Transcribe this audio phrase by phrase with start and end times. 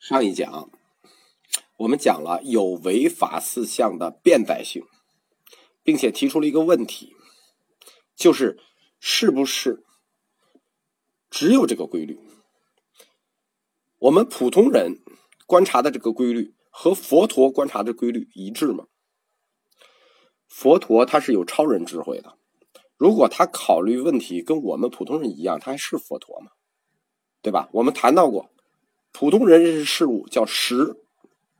[0.00, 0.70] 上一讲，
[1.76, 4.82] 我们讲了有违法四项的变载性，
[5.82, 7.14] 并且提出了一个问题，
[8.16, 8.58] 就是
[8.98, 9.84] 是不是
[11.28, 12.18] 只有这个规律？
[13.98, 15.02] 我们普通人
[15.46, 18.86] 观察的这个规律和佛陀观察的规律一致吗？
[20.48, 22.38] 佛陀他是有超人智慧的，
[22.96, 26.52] 如果他考虑问题跟我们普通人一样，他还是佛陀吗？
[27.42, 27.68] 对吧？
[27.74, 28.50] 我们谈到过。
[29.12, 30.96] 普通人认识事物叫识，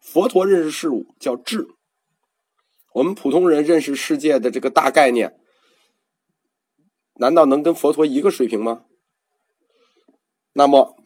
[0.00, 1.66] 佛陀认识事物叫智。
[2.92, 5.38] 我们普通人认识世界的这个大概念，
[7.14, 8.84] 难道能跟佛陀一个水平吗？
[10.52, 10.96] 那么，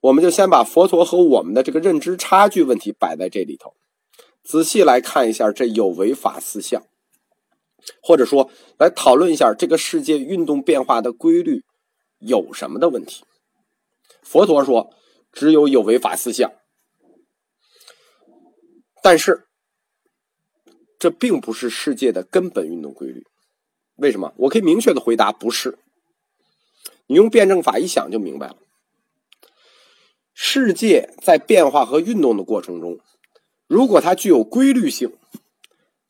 [0.00, 3.74] 我们就先把佛陀和我们的这个认知差距问题摆在这里头，
[4.42, 6.84] 仔细来看一下这有违法四项，
[8.02, 11.64] 或者说来讨论一下这个世界运动变化的规律
[12.18, 13.24] 有什么的问题。
[14.22, 14.94] 佛陀说。
[15.34, 16.52] 只有有违法思想，
[19.02, 19.46] 但是
[20.98, 23.26] 这并不是世界的根本运动规律。
[23.96, 24.32] 为什么？
[24.38, 25.78] 我可以明确的回答，不是。
[27.06, 28.56] 你用辩证法一想就明白了。
[30.32, 32.98] 世界在变化和运动的过程中，
[33.66, 35.16] 如果它具有规律性，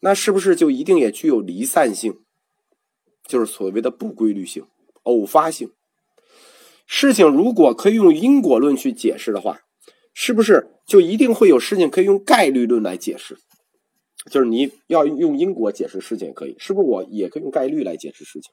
[0.01, 2.23] 那是不是就一定也具有离散性？
[3.27, 4.67] 就是所谓的不规律性、
[5.03, 5.73] 偶发性。
[6.87, 9.61] 事情如果可以用因果论去解释的话，
[10.13, 13.39] 是不是就一定会有事情可以用概率论来解释？
[14.31, 18.53] 就是你要用因果解释事情也可以，是不是我也可以用概率来解释事情？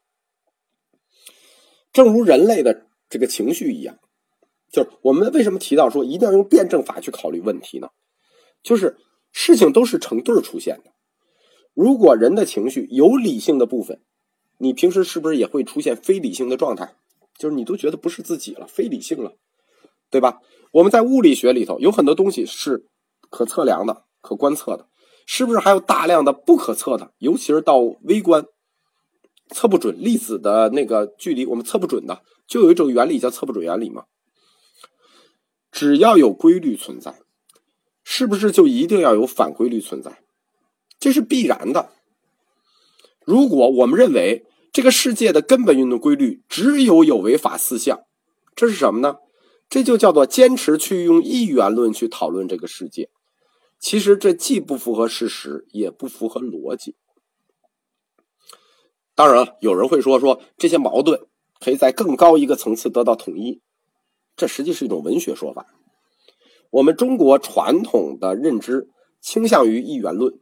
[1.93, 3.97] 正如人类的这个情绪一样，
[4.71, 7.89] 就是我们为什么提到说一定要用辩证法去考虑问题呢？
[8.63, 8.97] 就是
[9.31, 10.91] 事情都是成对出现的。
[11.73, 14.01] 如果人的情绪有理性的部分，
[14.57, 16.95] 你平时是不是也会出现非理性的状态？
[17.41, 19.33] 就是你都觉得不是自己了，非理性了，
[20.11, 20.37] 对吧？
[20.73, 22.85] 我们在物理学里头有很多东西是
[23.31, 24.85] 可测量的、可观测的，
[25.25, 27.11] 是不是还有大量的不可测的？
[27.17, 28.45] 尤其是到微观，
[29.49, 34.03] 测不准粒子的那个距离，我们测不准的，就有一种原理叫测不准原理嘛。
[35.71, 37.15] 只要有规律存在，
[38.03, 40.21] 是不是就一定要有反规律存在？
[40.99, 41.89] 这是必然的。
[43.25, 48.05] 如果我们认为，这个世界的根本运动规律只有有违法四项，
[48.55, 49.17] 这是什么呢？
[49.69, 53.09] 这就叫做坚持去用一元论去讨论这个世界。
[53.79, 56.95] 其实这既不符合事实，也不符合逻辑。
[59.15, 61.27] 当然了，有人会说说这些矛盾
[61.59, 63.61] 可以在更高一个层次得到统一，
[64.35, 65.65] 这实际是一种文学说法。
[66.69, 68.89] 我们中国传统的认知
[69.19, 70.39] 倾向于一元论，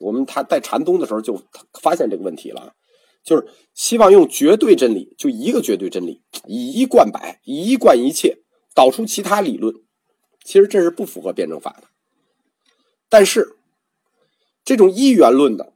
[0.00, 1.40] 我们他在禅宗的时候就
[1.80, 2.74] 发现这个问题了。
[3.22, 8.38] 就是希望用绝对真理，就一个绝对真理，以一贯百，以一贯一切，
[8.74, 9.74] 导出其他理论。
[10.42, 11.88] 其实这是不符合辩证法的。
[13.08, 13.56] 但是，
[14.64, 15.72] 这种一元论的，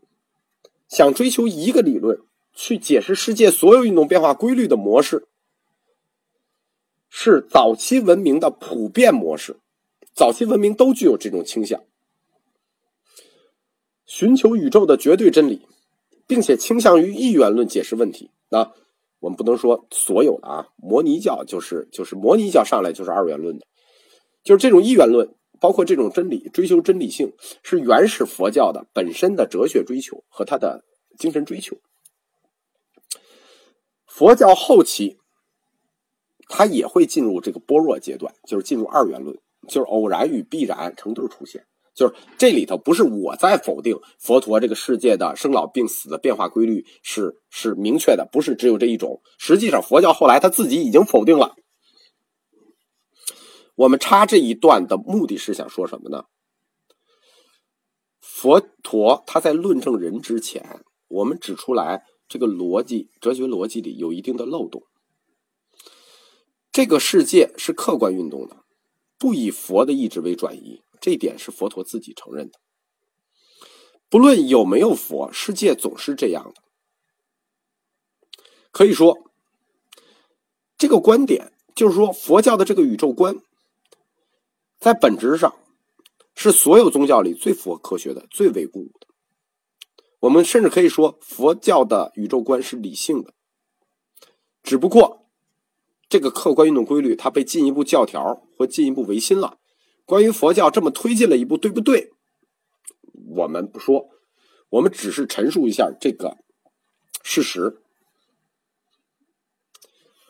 [0.88, 2.20] 想追求一个理论
[2.54, 5.26] 去解释世界所有运动变化规律的模式，
[7.10, 9.58] 是早期文明的普遍模式。
[10.14, 11.82] 早期文明都具有这种倾向，
[14.04, 15.66] 寻求宇宙的绝对真理。
[16.26, 18.30] 并且倾向于一元论解释问题。
[18.48, 18.72] 那
[19.20, 23.66] 我们不能说所有的啊，摩尼教就是就是摩尼教上来就是二元论的，
[24.42, 27.32] 就是这种一元论，包括这种真理追求真理性，
[27.62, 30.84] 是原始佛教的本身的哲学追求和他的
[31.16, 31.76] 精神追求。
[34.06, 35.18] 佛教后期，
[36.48, 39.38] 它也会进入这个般若阶段，就是进入二元论，
[39.68, 41.64] 就是偶然与必然成对出现。
[41.94, 49.20] 就是这里头不是我在否定佛陀这个世界的生老病死的变化规律是是明确的，不是只有这一种。
[49.38, 51.54] 实际上，佛教后来他自己已经否定了。
[53.74, 56.24] 我们插这一段的目的是想说什么呢？
[58.20, 64.82] 佛陀他在论证人之前，我们指出来这个逻辑哲学逻辑里有一定的漏洞。
[66.70, 68.64] 这个世界是客观运动的，
[69.18, 70.80] 不以佛的意志为转移。
[71.02, 72.60] 这一点是佛陀自己承认的。
[74.08, 76.62] 不论有没有佛，世界总是这样的。
[78.70, 79.30] 可以说，
[80.78, 83.42] 这个观点就是说，佛教的这个宇宙观，
[84.78, 85.52] 在本质上
[86.36, 89.08] 是所有宗教里最符合科学的、最为固的。
[90.20, 93.34] 我们甚至可以说，佛教的宇宙观是理性的。
[94.62, 95.26] 只不过，
[96.08, 99.58] 这个客观运动规律，它被进一步教条或进一步维新了。
[100.12, 102.10] 关于佛教这么推进了一步，对不对？
[103.34, 104.10] 我们不说，
[104.68, 106.36] 我们只是陈述一下这个
[107.22, 107.78] 事实。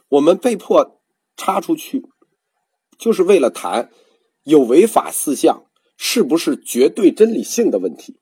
[0.09, 1.01] 我们被迫
[1.37, 2.05] 插出去，
[2.97, 3.91] 就是为了谈
[4.45, 5.65] 有为法四项
[5.97, 8.21] 是不是绝对真理性的问题？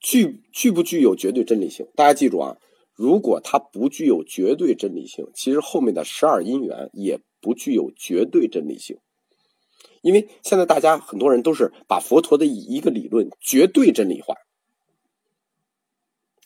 [0.00, 1.86] 具具不具有绝对真理性？
[1.94, 2.56] 大家记住啊，
[2.96, 8.98] 如果它不具有绝对真理性，其实后面的十二因缘也不具有绝对真理性。
[10.02, 14.34] 因为现在大家很多人都是把佛陀的一个理论绝对真理化，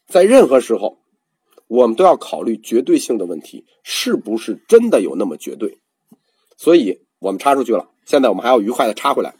[0.06, 0.98] 在任何时候，
[1.66, 5.78] 我们都要考虑绝对性的问题，是不是真的有那么绝对？
[6.56, 9.34] 所以我们插出去了，现在我们还要愉快的插回来，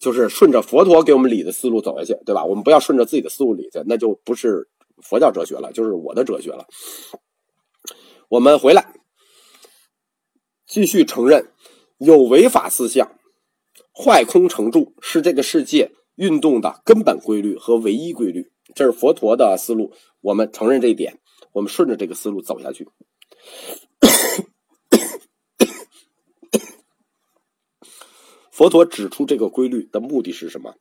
[0.00, 2.44] 就是顺着佛陀给我们理的思路走下去，对吧？
[2.44, 4.68] 我们不要顺着自己的思路理去，那就不是
[5.02, 6.66] 佛教哲学了，就是我的哲学了。
[8.28, 8.94] 我们回来，
[10.66, 11.52] 继续承认
[11.98, 13.12] 有违法思想。
[13.98, 19.94] 坏空成住是这个世界运动的根本规律和唯一规律，这是佛陀的思路。
[20.20, 21.18] 我们承认这一点，
[21.52, 22.88] 我们顺着这个思路走下去。
[28.52, 30.74] 佛陀指出这个规律的目的是什么？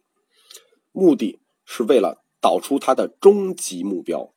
[0.91, 4.33] 目的是为了导出他的终极目标。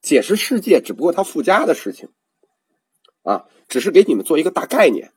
[0.00, 2.08] 解释世界只不过他附加的事情，
[3.22, 5.12] 啊，只是给你们做一个大概念。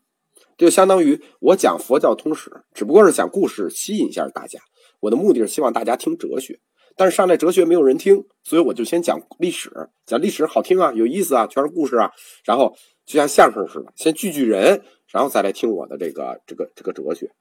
[0.60, 4.60] 就相当于我讲佛教通史，只不过是讲故事，吸引一下大家。
[5.00, 6.60] 我的目的是希望大家听哲学，
[6.98, 9.72] 但是上来哲学没有人听，所以我就先讲历史，
[10.06, 12.12] 讲历史好听啊，有意思啊，全是故事啊。
[12.44, 12.76] 然后
[13.06, 17.32] 就像相声似的，先聚聚人，然后再来听我的这个这个这个哲学。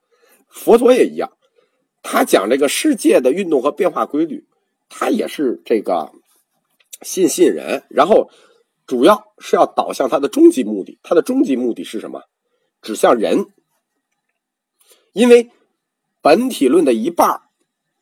[0.49, 1.29] 佛陀也一样，
[2.05, 4.47] 他讲这个世界的运动和变化规律，
[4.89, 6.13] 他也是这个
[7.03, 8.31] 吸引吸引人，然后
[8.87, 11.01] 主要是要导向他的终极目的。
[11.03, 12.23] 他的终极目的是什么？
[12.81, 13.53] 指向人，
[15.13, 15.51] 因为
[16.21, 17.43] 本体论的一半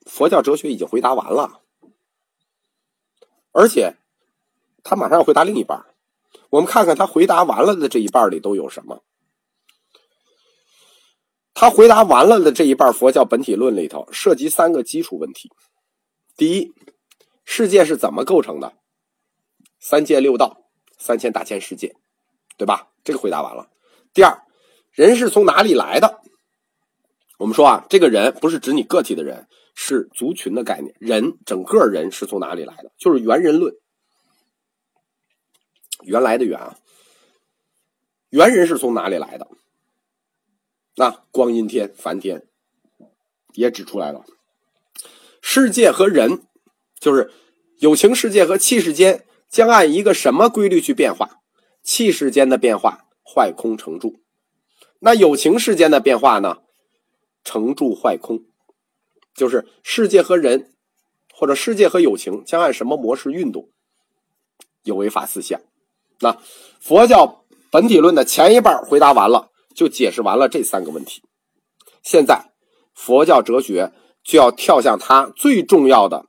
[0.04, 1.62] 佛教哲学已经回答完了，
[3.52, 3.96] 而且
[4.84, 5.84] 他马上要回答另一半
[6.50, 9.02] 我们看看他回答完了的这一半里都有什么。
[11.54, 15.50] 他回答完了的这一半佛教本体论里头涉及三个基础问题：
[16.36, 16.72] 第一，
[17.44, 18.76] 世界是怎么构成的？
[19.80, 20.68] 三界六道、
[20.98, 21.96] 三千大千世界，
[22.56, 22.92] 对吧？
[23.02, 23.70] 这个回答完了。
[24.12, 24.45] 第二。
[24.96, 26.22] 人是从哪里来的？
[27.36, 30.94] 我们说啊，这个人不是指你个体的人，是族群的概念。
[30.98, 32.90] 人整个人是从哪里来的？
[32.96, 33.74] 就是猿人论，
[36.04, 36.78] 原来的原啊，
[38.30, 39.46] 猿人是从哪里来的？
[40.94, 42.46] 那光阴天、梵天
[43.52, 44.24] 也指出来了，
[45.42, 46.46] 世界和人，
[46.98, 47.30] 就是
[47.80, 51.42] 有情世界和气世间，将按一个什么规律去变化？
[51.82, 54.22] 气世间的变化，坏空成住。
[55.06, 56.58] 那有情世间的变化呢？
[57.44, 58.42] 成住坏空，
[59.36, 60.74] 就是世界和人，
[61.32, 63.70] 或者世界和友情将按什么模式运动？
[64.82, 65.60] 有为法四象。
[66.18, 66.36] 那
[66.80, 71.22] 佛教本体论的前一半回答完了，就解释完了这三个问题。
[72.02, 72.50] 现在
[72.92, 73.92] 佛教哲学
[74.24, 76.26] 就要跳向它最重要的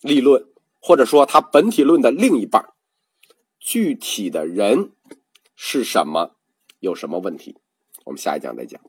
[0.00, 0.44] 立论，
[0.80, 2.70] 或者说它本体论的另一半：
[3.60, 4.90] 具体的人
[5.54, 6.34] 是什么？
[6.80, 7.56] 有什么问题？
[8.08, 8.80] 我们下一讲再讲。